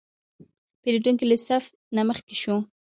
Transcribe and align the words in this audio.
پیرودونکی 0.81 1.25
له 1.31 1.37
صف 1.47 1.63
نه 1.95 2.01
مخکې 2.09 2.35
شو. 2.41 2.55